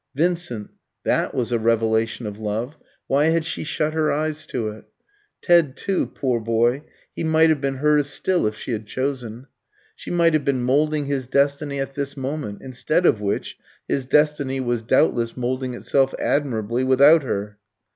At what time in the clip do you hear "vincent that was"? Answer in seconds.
0.15-1.51